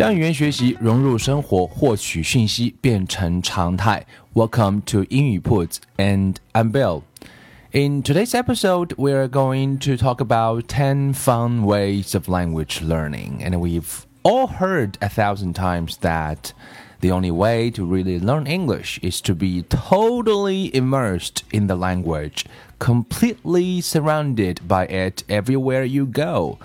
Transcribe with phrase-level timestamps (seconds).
[0.00, 4.06] 将语言学习融入生活，获取讯息变成常态。
[4.32, 7.02] Welcome to 英语 铺子 and I'm Bill.
[7.72, 13.42] In today's episode, we are going to talk about 10 fun ways of language learning.
[13.44, 16.54] And we've all heard a thousand times that
[17.02, 22.46] the only way to really learn English is to be totally immersed in the language,
[22.78, 26.58] completely surrounded by it everywhere you go.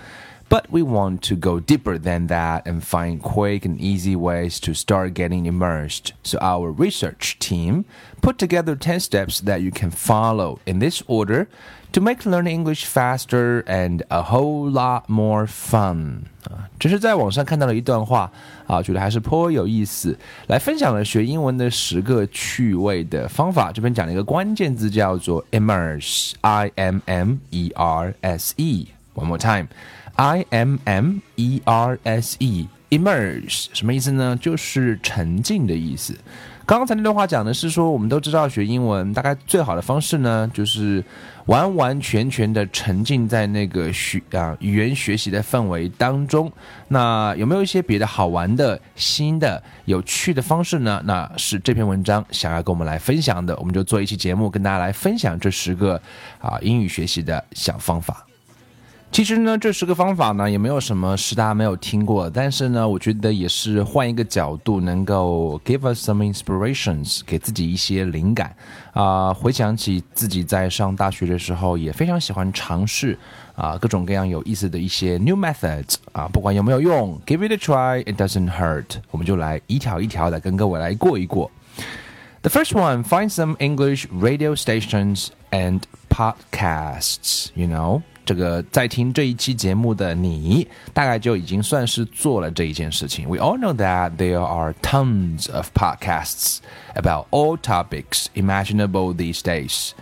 [0.49, 4.75] But we want to go deeper than that and find quick and easy ways to
[4.75, 6.13] start getting immersed.
[6.25, 7.85] So our research team
[8.21, 11.47] put together 10 steps that you can follow in this order
[11.93, 16.23] to make learning English faster and a whole lot more fun.
[16.51, 18.29] 啊，这是在网上看到了一段话
[18.67, 23.71] 啊，觉得还是颇有意思，来分享了学英文的十个趣味的方法。
[23.71, 29.69] 这边讲了一个关键字叫做 immerse，I M M E R S E。One more time.
[30.16, 34.38] I M M E R S E，immerse 什么意思呢？
[34.40, 36.18] 就是沉浸的意思。
[36.66, 41.04] 刚才那段话讲的是说，我们都知道学英文大概最好的方式呢，就是
[41.46, 46.52] 完完全全的沉浸在那个学啊语言学习的氛围当中。
[46.88, 51.00] 那有没有一些别的好玩的、新的、有趣的方式呢？
[51.06, 53.56] 那是这篇文章想要跟我们来分享的。
[53.58, 56.02] 我们就做一期节目，跟大家来分享这十个
[56.40, 58.26] 啊英语学习的小方法。
[59.15, 68.55] 其实呢，这十个方法呢，也没有什么是大家没有听过，但是呢，我觉得也是换一个角度，能够 give us some inspirations，给自己一些灵感
[68.93, 69.35] 啊。
[69.35, 73.19] 回想起自己在上大学的时候，也非常喜欢尝试
[73.57, 78.99] 啊各种各样有意思的一些 new methods 啊，不管有没有用，give it a try，it doesn't hurt。
[79.11, 81.51] 我们就来一条一条的跟各位来过一过。
[82.43, 87.49] The first one, find some English radio stations and podcasts.
[87.57, 88.03] You know.
[88.25, 93.29] 这个在听这一期节目的你，大概就已经算是做了这一件事情。
[93.29, 96.59] We all know that there are tons of podcasts
[96.95, 99.93] about all topics imaginable these days.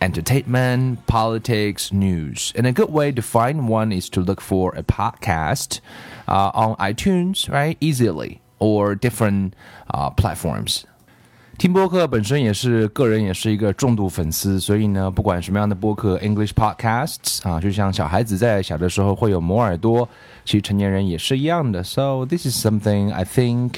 [0.00, 2.52] Entertainment, politics, news.
[2.54, 5.80] And a good way to find one is to look for a podcast
[6.28, 7.76] uh, on iTunes, right?
[7.80, 9.54] Easily, or different
[9.92, 10.84] uh, platforms.
[11.62, 20.08] 听播客本身也是个人也是一个重度粉丝，所以呢，不管什么样的播客，English podcasts 啊，就像小孩子在小的时候会有磨耳朵，
[20.44, 21.82] 其实成年人也是一样的。
[21.82, 23.72] So this is something I think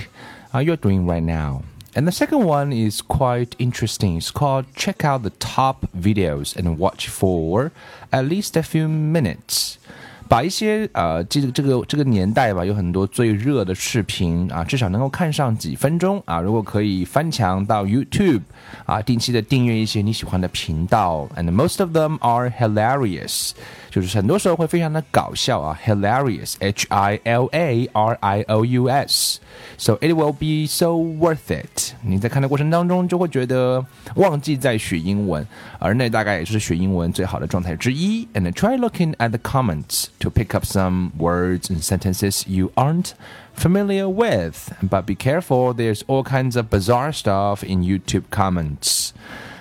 [0.52, 1.62] uh, you're doing right now.
[1.94, 4.20] And the second one is quite interesting.
[4.20, 7.72] It's called check out the top videos and watch for
[8.12, 9.78] at least a few minutes.
[10.27, 16.39] 把一些呃，这个这个这个年代吧，有很多最热的视频啊，至少能够看上几分钟啊。
[16.39, 18.41] 如果可以翻墙到 YouTube
[18.85, 23.51] 啊，定期的订阅一些你喜欢的频道，and most of them are hilarious，
[23.94, 31.92] 就是很多时候会非常的搞笑啊，hilarious，H I L A R I O U S，so it will be so worth it。
[32.02, 33.84] 你在看的过程当中就会觉得
[34.16, 35.46] 忘记在学英文，
[35.78, 38.26] 而那大概也是学英文最好的状态之一。
[38.34, 43.14] And try looking at the comments。to pick up some words and sentences you aren't
[43.54, 44.72] familiar with.
[44.82, 49.12] But be careful, there's all kinds of bizarre stuff in YouTube comments.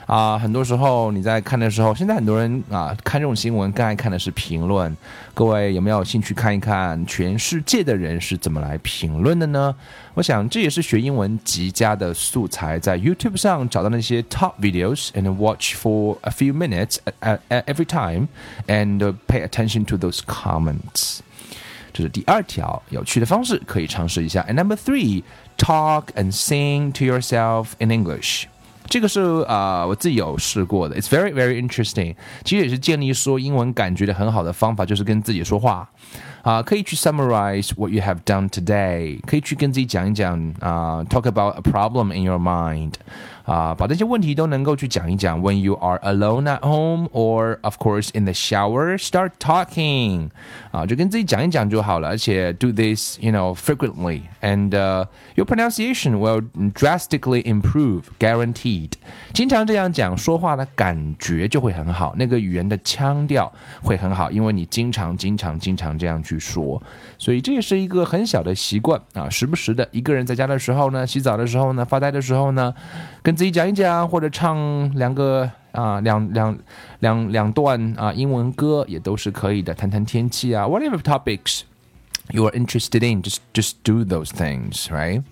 [0.06, 4.96] 啊，很多时候你在看的时候，现在很多人啊看这种新闻，更爱看的是评论。
[5.36, 9.76] 各位有没有兴趣看一看全世界的人是怎么来评论的呢？
[10.16, 18.28] 我想这也是学英文极佳的素材，在 YouTube 上找到那些 top videos and watch for a few minutes at, at every time
[18.68, 21.20] and pay attention to those comments。
[21.94, 24.44] 这是第二条有趣的方式，可以尝试一下。
[24.50, 25.24] And number three,
[25.58, 28.46] talk and sing to yourself in English.
[28.87, 32.15] 这个是啊、我自己有试过的，It's very very interesting。
[32.45, 35.89] 其实也是建立说英文感觉的很好的方法，就是跟自己说话
[36.44, 42.94] 啊、呃，可以去 summarize what you have done today，可以去跟自己讲一讲啊、呃、，talk about a problem in your mind。
[43.46, 45.42] 啊，把这些问题都能够去讲一讲。
[45.42, 50.30] When you are alone at home, or of course in the shower, start talking，
[50.70, 52.10] 啊，就跟自己讲一讲就好了。
[52.10, 56.44] 而且 do this, you know, frequently, and uh, your pronunciation will
[56.76, 58.80] drastically improve, guaranteed.
[58.80, 58.94] read。
[59.34, 66.82] 经常这样讲，说话的感觉就会很好，那个语言的腔调会很好，因为你经常、经常、经常这样去 说，
[67.18, 69.30] 所以这也是一个很小的习惯啊。
[69.30, 72.74] 时不时的，一个人在家的时候呢，洗澡的时候呢，发呆的时候呢，
[73.22, 76.58] 跟自己讲一讲，或者唱两个啊两两
[77.00, 85.24] 两两段啊英文歌也都是可以的，谈谈天气啊，whatever topics。you are interested in, just just do those things, right?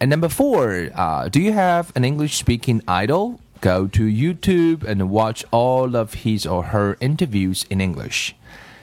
[0.00, 3.38] And number four, uh, do you have an English speaking idol?
[3.60, 8.34] Go to YouTube and watch all of his or her interviews in English.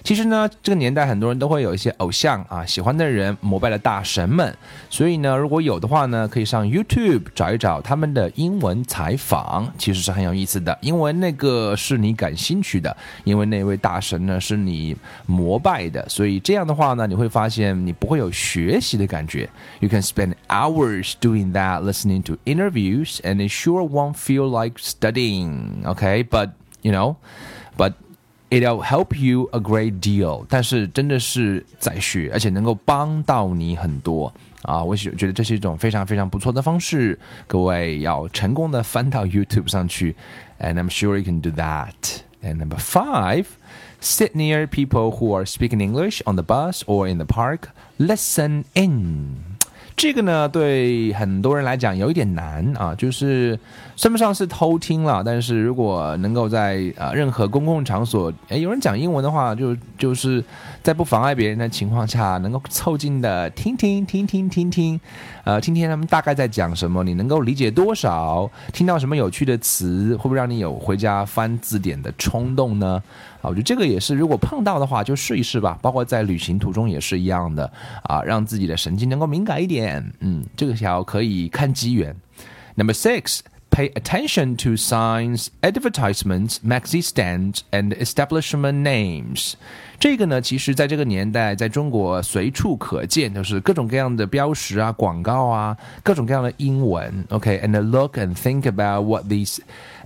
[0.08, 4.54] 其实呢，这个年代很多人都会有一些偶像啊，喜欢的人、膜拜的大神们。
[4.90, 10.78] 所以呢，如果有的话呢，可以上 YouTube 找一找他们的英文采访，其实是很有意思的。
[10.82, 12.94] 因为那个是你感兴趣的，
[13.24, 14.94] 因为那位大神呢是你
[15.26, 19.50] 膜拜的，所以这样的话呢，你会发现你不会有学习的感觉。
[19.80, 25.86] You can spend hours doing that, listening to interviews, and it sure won't feel like studying.
[25.86, 26.50] Okay, but
[26.82, 27.16] you know,
[27.78, 27.94] but
[28.50, 34.32] It'll help you a great deal，但是真的是在学，而且能够帮到你很多
[34.62, 34.84] 啊！
[34.84, 37.18] 我觉觉得这是一种非常非常不错的方式。
[37.48, 40.16] 各位要成功的翻到 YouTube 上去，
[40.60, 42.22] and I'm sure you can do that.
[42.44, 43.46] And number five,
[44.00, 47.70] sit near people who are speaking English on the bus or in the park.
[47.98, 49.57] Listen in.
[49.99, 53.59] 这个呢，对很多人来讲有一点难啊，就是
[53.97, 60.43] 算不上是偷听了，但是如果能够在啊任何公共场所，哎，有人讲英文的话，就就是
[60.85, 65.01] 在不妨碍别人的情况下，能够凑近的听听听听听听，
[65.43, 68.49] 呃，听听他们大概在讲什么，你能够理解多少？
[68.73, 73.03] 听到什么有趣的词，会不会让你有回家翻字典的冲动呢？
[73.41, 75.77] 啊，我觉得这个也是，如果碰到的话就试一试吧。
[75.83, 77.71] 包括在旅行途中也是一样的
[78.03, 79.88] 啊，让自己的神经能够敏感一点。
[80.20, 82.16] 嗯，这个条可以看机缘。
[82.76, 83.40] Number six,
[83.70, 89.54] pay attention to signs, advertisements, maxi stands, and establishment names.
[90.00, 97.26] 这个呢，其实在这个年代，在中国随处可见，就是各种各样的标识啊、广告啊，各种各样的英文。
[97.30, 99.60] OK，and look and think about what these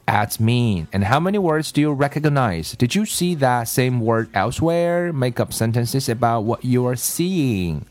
[0.05, 2.73] ads mean and how many words do you recognize?
[2.77, 5.11] Did you see that same word elsewhere?
[5.11, 7.81] Make up sentences about what you are seeing.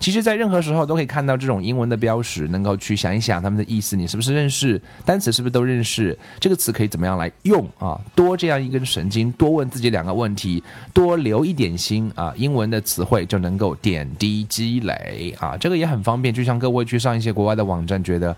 [0.00, 4.80] 其实，在任何时候都可以看到这种英文的标识，能够去想一想他们的意思，你是不是认识？
[5.04, 6.18] 单词是不是都认识？
[6.40, 8.00] 这个词可以怎么样来用啊？
[8.14, 10.64] 多这样一根神经，多问自己两个问题，
[10.94, 16.32] 多留一点心啊，英文的词汇就能够点滴积累啊，这个也很方便。
[16.32, 18.34] 就像各位去上一些国外的网站，觉得。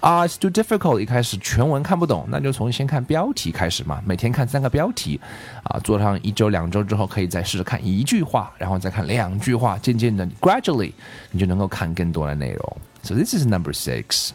[0.00, 0.98] 啊，it's too difficult。
[0.98, 4.02] 一开始全文看不懂，那就从先看标题开始嘛。
[4.04, 5.20] 每天看三个标题，
[5.62, 9.78] 啊，做上一周、两周之后，可以再试着看一句话，然后再看两句话。
[9.78, 10.92] 渐渐的，gradually，
[11.30, 12.76] 你就能够看更多的内容。
[13.04, 14.30] So this is number six。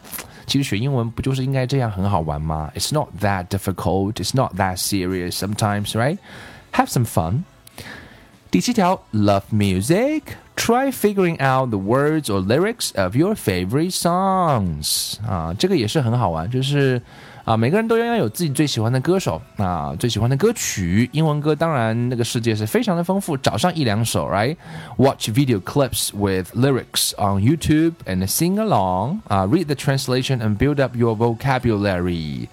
[0.45, 2.71] 其实学英文不就是应该这样很好玩吗？
[2.73, 4.13] It's not that difficult.
[4.13, 5.37] It's not that serious.
[5.37, 6.17] Sometimes, right?
[6.71, 7.43] Have some fun.
[8.49, 10.21] 第七条，love music。
[10.55, 16.99] Try figuring out the words or lyrics of your favorite songs 啊，这个也是很好玩，就是
[17.45, 21.07] 啊，每个人都应该有自己最喜欢的歌手啊，最喜欢的歌曲。
[21.13, 30.97] 英文歌当然那个世界是非常的丰富，找上一两首，right？Watch video clips with lyrics on YouTube and sing along 啊，read the translation and build up
[30.97, 32.47] your vocabulary。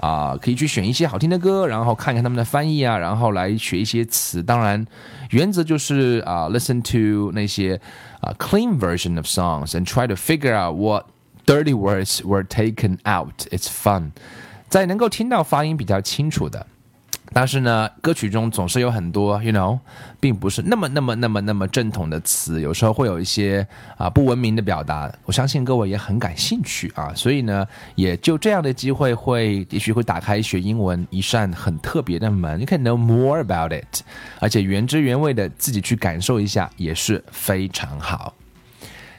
[0.00, 4.42] 啊，可以去选一些好听的歌，然后看看他们的翻译啊，然后来学一些词。
[4.42, 4.84] 当然，
[5.30, 7.78] 原则就是啊，listen to 那些
[8.20, 11.06] 啊 clean version of songs and try to figure out what
[11.44, 13.46] dirty words were taken out.
[13.50, 14.12] It's fun，
[14.68, 16.66] 在能够听到发音比较清楚的。
[17.32, 19.78] 但是呢，歌曲中总是有很多，you know，
[20.18, 25.10] 并不是那么、那么、那么、那么正统的词，有时候会有一些啊不文明的表达。
[25.24, 32.58] 我相信各位也很感兴趣啊，所以呢，也就这样的机会会，也许会打开学英文一扇很特别的门。
[32.58, 34.02] You can know more about it，
[34.40, 38.34] 而且原汁原味的自己去感受一下也是非常好。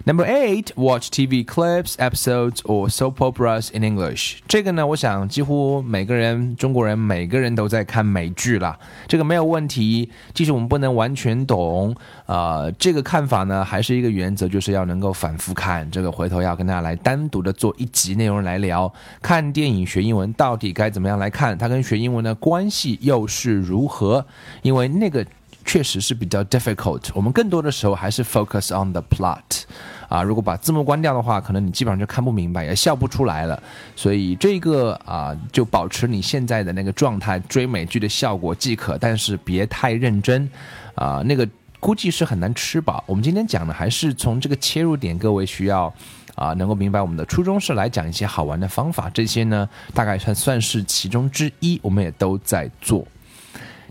[0.03, 4.39] Number eight, watch TV clips, episodes, or soap operas in English。
[4.48, 8.75] 这个呢，我想几乎每个人，中国人每个人都在看美剧啦，
[9.08, 10.10] 这个没有问题。
[10.34, 15.89] 即使我们不能完全懂，呃，这个看法呢，还是一个原则，就是要能够反复看。
[15.91, 18.91] 这个回头要跟大家来单独的做一集内容来聊，
[19.22, 24.25] 看电影学英文到底该怎么样来看，它跟学英文的关系又是如何？
[24.63, 25.24] 因为那个。
[25.65, 27.10] 确实是比较 difficult。
[27.13, 29.63] 我们更多的时候还是 focus on the plot，
[30.10, 33.62] 啊，如果把字幕关掉的话，可能你基本上就看不明白，也笑不出来了。
[33.96, 40.50] 所以这个啊，就保持你现在的那个状态，追美剧的效果即可，但是别太认真，
[40.96, 41.48] 啊，那个
[41.80, 43.03] 估计是很难吃饱。
[43.08, 45.94] 我们今天讲的还是从这个切入点，各位需要
[46.36, 53.06] 啊，能够明白我们的初衷是来讲一些好玩的方法，这些呢，大概算算是其中之一，我们也都在做。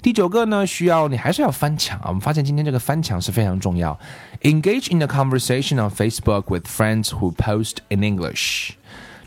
[0.02, 2.06] 第九个呢，需要你还是要翻墙啊。
[2.08, 4.00] 我们发现今天这个翻墙是非常重要。
[4.42, 8.74] Engage in a conversation on Facebook with friends who post in English.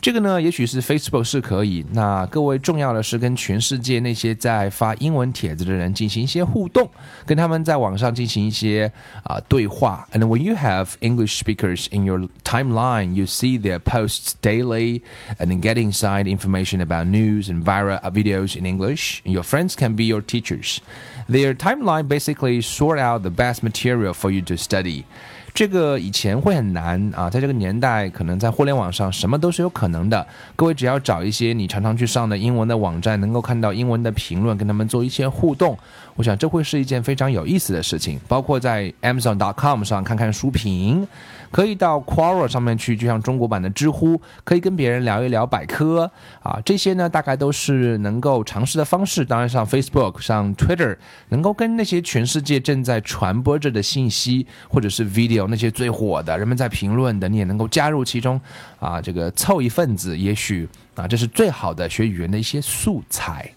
[0.03, 1.85] 这个呢，也许是 Facebook 是可以。
[1.93, 6.89] 那各位重要的是跟全世界那些在发英文帖子的人进行一些互动，
[7.27, 8.91] 跟他们在网上进行一些
[9.25, 10.07] 啊对话。
[10.13, 15.03] And when you have English speakers in your timeline, you see their posts daily
[15.39, 19.21] and then get inside information about news and viral videos in English.
[19.25, 20.81] And your friends can be your teachers.
[21.29, 25.05] Their timeline basically sort out the best material for you to study.
[25.54, 30.26] 这个以前会很难啊，在这个年代，可能在互联网上什么都是有可能的。
[30.56, 35.78] 各位只要找一些你常常去上的英文的网站，能够看到英文的评论，跟他们做一些互动，
[36.16, 38.20] 我想这会是一件非常有意思的事情。
[38.28, 41.08] 包括在 Amazon.com 上看看书评。
[41.54, 49.24] 可以到 Quora 上面去，就像中国版的知乎，可以跟别人聊一聊百科啊，这些呢大概都是能够尝试的方式。
[49.24, 50.98] 当然，上 Facebook、上 Twitter，
[51.30, 58.42] 能够跟那些全世界正在传播着的信息，或者是 video 那些最火的，人们在评论的，你也能够加入其中
[58.80, 63.48] 啊，这个凑一份子，也许啊，这是最好的学语言的一些素材。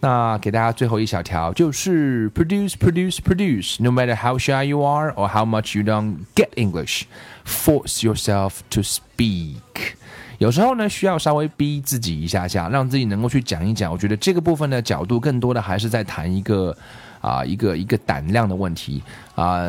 [0.00, 3.82] 那给大家最后一小条，就是 produce, produce, produce.
[3.82, 7.02] No matter how shy you are or how much you don't get English,
[7.44, 9.94] force yourself to speak.
[10.38, 13.92] 有时候呢，需要稍微逼自己一下下，让自己能够去讲一讲。
[13.92, 16.76] 我觉得这个部分的角度，更多的还是在谈一个。
[17.20, 19.02] 啊，一个一个胆量的问题
[19.40, 19.60] 啊。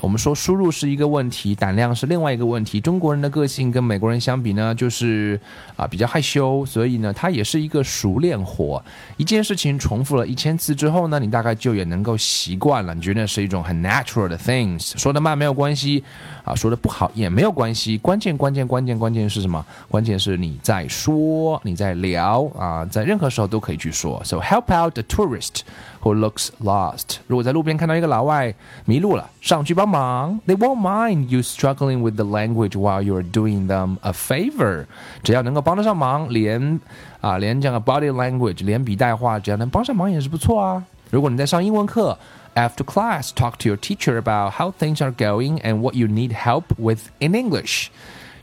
[0.00, 2.80] 我们说输入是一个问题，胆量是另外一个问题。
[2.80, 5.40] 中国人的个性跟美国人相比呢，就是
[5.74, 8.80] 啊比较害羞，所以呢，它也是一个熟练活。
[9.16, 12.94] 一件事情重复了一千次之后呢，你大概就也能够习惯了。
[12.94, 16.04] 你觉得是一种很 natural 的 things，说的慢没有关系
[16.44, 17.98] 啊，说的不好也没有关系。
[17.98, 19.64] 关键关键关键关键是什么？
[19.88, 24.22] 关键是你在说，你在聊啊，在任何时候都可以去说。
[24.24, 25.62] So help out the tourist
[26.02, 27.16] who looks lost。
[27.26, 28.54] 如果在路边看到一个老外
[28.84, 34.85] 迷路了，上去帮忙，they won't mind you struggling with the language while you're doing them a favor。
[35.23, 36.79] 只要能够帮得上忙，连
[37.19, 40.83] 啊连这样的 body language，连笔带画，只要能帮上忙也是不错啊。
[41.09, 42.17] 如果你在上英文课，
[42.55, 46.63] after class talk to your teacher about how things are going and what you need help
[46.77, 47.87] with in English。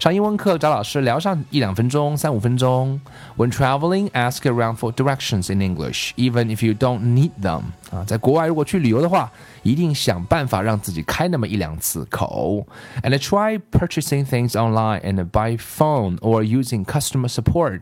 [0.03, 3.01] 上英文课找老师聊上一两分钟、三五分钟。
[3.37, 7.63] When traveling, ask around for directions in English, even if you don't need them.
[7.91, 9.33] 啊，在国外如果去旅游的话，
[9.65, 12.67] 一定想办法让自己开那么一两次口。
[13.03, 17.81] And try purchasing things online and by phone or using customer support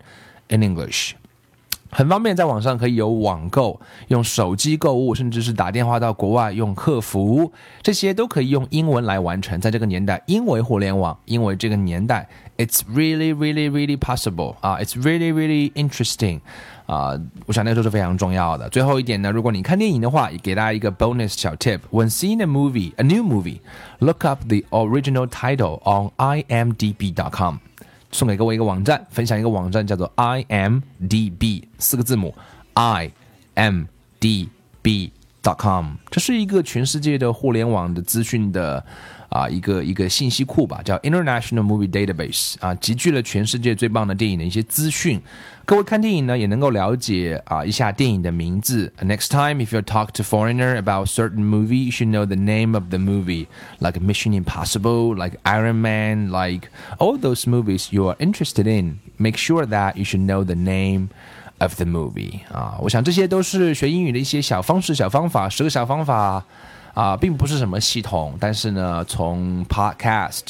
[0.48, 1.12] in English.
[1.91, 9.59] 很方便，在网上可以有网购，用手机购物，甚至是打电话到国外用客服，这些都可以用英文来完成。
[9.59, 16.39] 在这个年代，因为互联网，因为这个年代，it's really really really possible 啊，it's really really interesting
[16.85, 18.69] 啊，我想那个都是非常重要的。
[18.69, 23.59] 最后一点呢，如果你看电影的话，也给大家一个 bonus 小 tip：when seeing a movie, a new movie,
[23.99, 26.11] look up the original title on
[26.47, 27.57] imdb.com。
[28.11, 32.35] 送给各位一个网站，分享一个网站叫做 IMDB 四个字母
[32.75, 33.85] IMDB.com，
[36.09, 38.85] 这是一个全世界的互联网的资讯的。
[39.30, 45.20] 啊，一个一个信息库吧，叫 International Movie Database 啊，集聚了全世界最棒的电影的一些资讯。
[45.64, 48.92] 各位看电影呢，也能够了解啊一下电影的名字。
[49.00, 52.84] Next time, if you talk to foreigner about certain movie, you should know the name of
[52.90, 53.48] the movie,
[53.80, 58.98] like Mission Impossible, like Iron Man, like all those movies you are interested in.
[59.16, 61.08] Make sure that you should know the name
[61.58, 62.78] of the movie 啊。
[62.80, 66.44] 我想这些都是学英语的一些小方式、小方法，十个小方法。
[66.94, 70.42] 啊，并不是什么系统，但是呢，从 podcast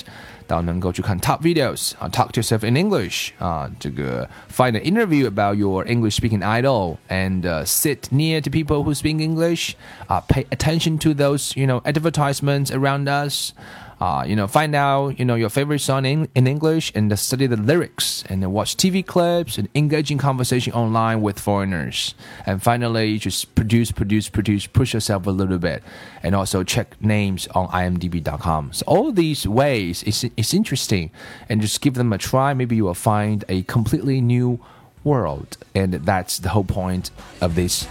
[0.47, 6.17] 到能够去看 top videos 啊，talk to yourself in English 啊，这个 find an interview about your English
[6.17, 9.75] speaking idol and uh, sit near to people who speak English,
[10.09, 13.53] uh, pay attention to those you know advertisements around us
[14.02, 17.46] Uh, you know, find out, you know, your favorite song in, in English and study
[17.46, 22.16] the lyrics and watch TV clips and engage in conversation online with foreigners.
[22.48, 25.84] And finally, just produce, produce, produce, push yourself a little bit
[26.24, 28.74] and also check names on imdb.com.
[28.74, 31.12] So all these ways it's is interesting
[31.48, 32.56] and just give them a try.
[32.56, 34.60] Maybe you will find a completely new
[35.04, 35.60] world.
[35.76, 37.88] And that's the whole point of this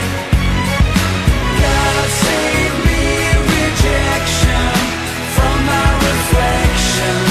[1.61, 3.03] God save me
[3.51, 4.71] rejection
[5.35, 7.30] From my reflection